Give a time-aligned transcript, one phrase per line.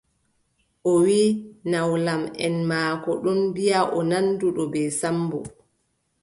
[0.91, 1.25] O wiʼi
[1.71, 5.39] nawlamʼen maako ɗon mbiʼi o nanduɗo bee Sammbo.